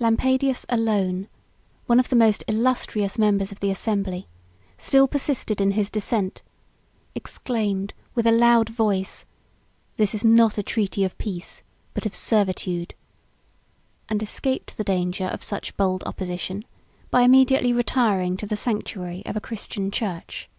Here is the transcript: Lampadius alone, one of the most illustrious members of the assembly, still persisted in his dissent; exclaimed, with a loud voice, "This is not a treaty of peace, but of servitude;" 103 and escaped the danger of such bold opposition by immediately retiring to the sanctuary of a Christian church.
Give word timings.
Lampadius 0.00 0.66
alone, 0.68 1.28
one 1.86 2.00
of 2.00 2.08
the 2.08 2.16
most 2.16 2.42
illustrious 2.48 3.16
members 3.16 3.52
of 3.52 3.60
the 3.60 3.70
assembly, 3.70 4.26
still 4.76 5.06
persisted 5.06 5.60
in 5.60 5.70
his 5.70 5.88
dissent; 5.88 6.42
exclaimed, 7.14 7.94
with 8.12 8.26
a 8.26 8.32
loud 8.32 8.68
voice, 8.68 9.24
"This 9.96 10.16
is 10.16 10.24
not 10.24 10.58
a 10.58 10.64
treaty 10.64 11.04
of 11.04 11.16
peace, 11.16 11.62
but 11.94 12.04
of 12.06 12.12
servitude;" 12.12 12.92
103 14.06 14.06
and 14.16 14.20
escaped 14.20 14.76
the 14.76 14.82
danger 14.82 15.26
of 15.26 15.44
such 15.44 15.76
bold 15.76 16.02
opposition 16.02 16.64
by 17.12 17.22
immediately 17.22 17.72
retiring 17.72 18.36
to 18.36 18.46
the 18.46 18.56
sanctuary 18.56 19.22
of 19.26 19.36
a 19.36 19.40
Christian 19.40 19.92
church. 19.92 20.50